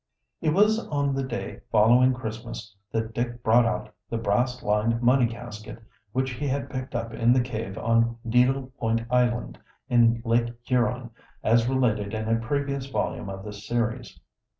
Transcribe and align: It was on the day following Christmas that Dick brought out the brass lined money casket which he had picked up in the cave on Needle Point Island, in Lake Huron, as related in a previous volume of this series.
It 0.41 0.49
was 0.49 0.79
on 0.87 1.13
the 1.13 1.21
day 1.21 1.61
following 1.71 2.11
Christmas 2.11 2.75
that 2.91 3.13
Dick 3.13 3.43
brought 3.43 3.67
out 3.67 3.93
the 4.09 4.17
brass 4.17 4.63
lined 4.63 5.03
money 5.03 5.27
casket 5.27 5.77
which 6.11 6.31
he 6.31 6.47
had 6.47 6.71
picked 6.71 6.95
up 6.95 7.13
in 7.13 7.33
the 7.33 7.39
cave 7.39 7.77
on 7.77 8.17
Needle 8.23 8.71
Point 8.79 9.01
Island, 9.11 9.59
in 9.89 10.19
Lake 10.25 10.55
Huron, 10.63 11.11
as 11.43 11.67
related 11.69 12.15
in 12.15 12.27
a 12.27 12.39
previous 12.39 12.87
volume 12.87 13.29
of 13.29 13.43
this 13.45 13.67
series. 13.67 14.19